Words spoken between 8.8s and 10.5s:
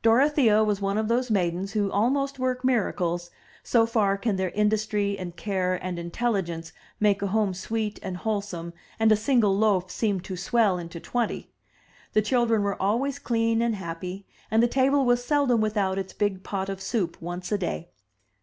and a single loaf seem to